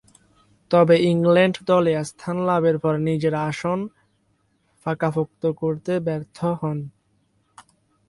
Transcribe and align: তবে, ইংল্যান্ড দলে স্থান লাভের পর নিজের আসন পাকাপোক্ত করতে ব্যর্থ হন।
তবে, 0.71 0.95
ইংল্যান্ড 1.05 1.57
দলে 1.65 1.93
স্থান 2.03 2.37
লাভের 2.47 2.77
পর 2.79 2.93
নিজের 3.07 3.33
আসন 3.49 3.79
পাকাপোক্ত 4.85 5.43
করতে 5.61 5.93
ব্যর্থ 5.99 6.37
হন। 6.59 6.77